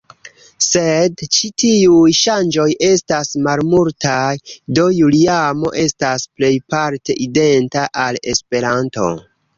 Sed 0.67 1.19
ĉi 1.35 1.49
tiuj 1.63 2.13
ŝanĝoj 2.19 2.65
estas 2.87 3.29
malmultaj, 3.49 4.25
do 4.79 4.87
Juliamo 5.01 5.71
estas 5.85 6.27
plejparte 6.41 7.21
identa 7.27 7.85
al 8.07 8.23
Esperanto. 8.35 9.11